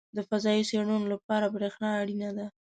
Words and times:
•د 0.17 0.19
فضایي 0.29 0.63
څېړنو 0.69 0.97
لپاره 1.13 1.45
برېښنا 1.55 1.89
اړینه 2.01 2.29
ده. 2.37 2.45